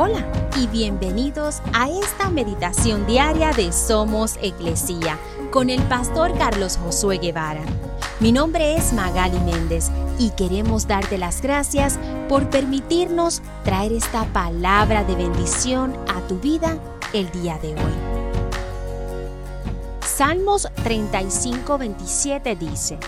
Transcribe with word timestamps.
Hola 0.00 0.24
y 0.56 0.68
bienvenidos 0.68 1.60
a 1.72 1.90
esta 1.90 2.30
meditación 2.30 3.04
diaria 3.04 3.50
de 3.50 3.72
Somos 3.72 4.38
Iglesia 4.40 5.18
con 5.50 5.70
el 5.70 5.82
pastor 5.88 6.38
Carlos 6.38 6.76
Josué 6.76 7.18
Guevara. 7.18 7.64
Mi 8.20 8.30
nombre 8.30 8.76
es 8.76 8.92
Magali 8.92 9.40
Méndez 9.40 9.90
y 10.16 10.30
queremos 10.30 10.86
darte 10.86 11.18
las 11.18 11.42
gracias 11.42 11.98
por 12.28 12.48
permitirnos 12.48 13.42
traer 13.64 13.92
esta 13.92 14.24
palabra 14.26 15.02
de 15.02 15.16
bendición 15.16 15.96
a 16.14 16.24
tu 16.28 16.38
vida 16.38 16.78
el 17.12 17.28
día 17.32 17.58
de 17.58 17.70
hoy. 17.70 17.94
Salmos 20.06 20.68
35, 20.84 21.76
27 21.76 22.54
dice, 22.54 22.98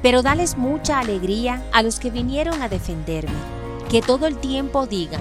Pero 0.00 0.22
dales 0.22 0.56
mucha 0.56 0.98
alegría 0.98 1.62
a 1.74 1.82
los 1.82 2.00
que 2.00 2.10
vinieron 2.10 2.62
a 2.62 2.70
defenderme, 2.70 3.36
que 3.90 4.00
todo 4.00 4.26
el 4.26 4.38
tiempo 4.38 4.86
digan, 4.86 5.20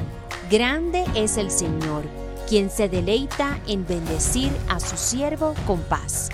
Grande 0.50 1.04
es 1.14 1.36
el 1.36 1.52
Señor, 1.52 2.06
quien 2.48 2.70
se 2.70 2.88
deleita 2.88 3.60
en 3.68 3.86
bendecir 3.86 4.50
a 4.70 4.80
su 4.80 4.96
siervo 4.96 5.54
con 5.66 5.82
paz. 5.82 6.30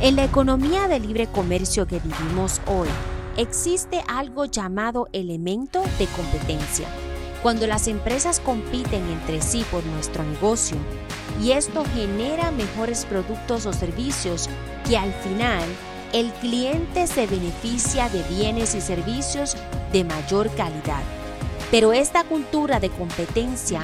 En 0.00 0.14
la 0.14 0.22
economía 0.22 0.86
de 0.86 1.00
libre 1.00 1.26
comercio 1.26 1.88
que 1.88 1.98
vivimos 1.98 2.60
hoy, 2.66 2.86
existe 3.36 4.04
algo 4.06 4.44
llamado 4.44 5.08
elemento 5.12 5.82
de 5.98 6.06
competencia. 6.06 6.86
Cuando 7.42 7.66
las 7.66 7.88
empresas 7.88 8.38
compiten 8.38 9.02
entre 9.08 9.42
sí 9.42 9.64
por 9.72 9.84
nuestro 9.86 10.22
negocio, 10.22 10.76
y 11.42 11.50
esto 11.50 11.84
genera 11.96 12.52
mejores 12.52 13.06
productos 13.06 13.66
o 13.66 13.72
servicios 13.72 14.48
que 14.88 14.96
al 14.96 15.12
final 15.12 15.64
el 16.12 16.30
cliente 16.34 17.08
se 17.08 17.26
beneficia 17.26 18.08
de 18.08 18.22
bienes 18.36 18.76
y 18.76 18.80
servicios 18.80 19.56
de 19.92 20.04
mayor 20.04 20.48
calidad. 20.54 21.02
Pero 21.70 21.92
esta 21.92 22.24
cultura 22.24 22.78
de 22.78 22.90
competencia 22.90 23.82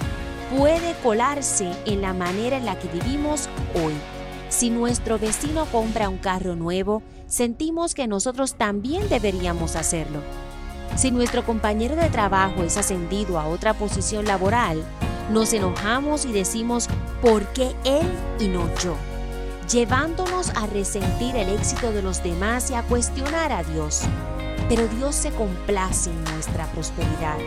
puede 0.57 0.95
colarse 1.02 1.71
en 1.85 2.02
la 2.02 2.13
manera 2.15 2.57
en 2.57 2.65
la 2.65 2.79
que 2.79 2.89
vivimos 2.89 3.49
hoy. 3.74 3.95
Si 4.49 4.71
nuestro 4.71 5.19
vecino 5.19 5.65
compra 5.66 6.09
un 6.09 6.19
carro 6.19 6.55
nuevo, 6.55 7.02
sentimos 7.27 7.95
que 7.95 8.07
nosotros 8.07 8.55
también 8.55 9.09
deberíamos 9.09 9.77
hacerlo. 9.77 10.21
Si 10.95 11.11
nuestro 11.11 11.45
compañero 11.45 11.97
de 11.97 12.11
trabajo 12.11 12.63
es 12.63 12.77
ascendido 12.77 13.39
a 13.39 13.49
otra 13.49 13.74
posición 13.74 14.27
laboral, 14.27 14.83
nos 15.30 15.52
enojamos 15.55 16.27
y 16.27 16.33
decimos, 16.33 16.89
¿por 17.23 17.46
qué 17.55 17.74
él 17.85 18.07
y 18.39 18.49
no 18.49 18.69
yo? 18.77 18.95
Llevándonos 19.71 20.51
a 20.51 20.67
resentir 20.67 21.35
el 21.35 21.49
éxito 21.49 21.93
de 21.93 22.02
los 22.02 22.23
demás 22.23 22.71
y 22.71 22.74
a 22.74 22.83
cuestionar 22.83 23.52
a 23.52 23.63
Dios 23.63 24.02
pero 24.68 24.87
Dios 24.88 25.15
se 25.15 25.30
complace 25.30 26.10
en 26.10 26.24
nuestra 26.24 26.66
prosperidad. 26.73 27.38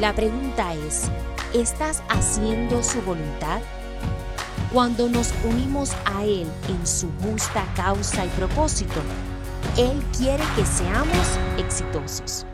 La 0.00 0.14
pregunta 0.14 0.74
es, 0.74 1.10
¿estás 1.52 2.02
haciendo 2.08 2.82
su 2.82 3.00
voluntad? 3.02 3.60
Cuando 4.72 5.08
nos 5.08 5.32
unimos 5.44 5.92
a 6.04 6.24
Él 6.24 6.46
en 6.68 6.86
su 6.86 7.08
justa 7.22 7.64
causa 7.76 8.24
y 8.24 8.28
propósito, 8.30 9.00
Él 9.76 10.02
quiere 10.16 10.42
que 10.56 10.66
seamos 10.66 11.38
exitosos. 11.58 12.46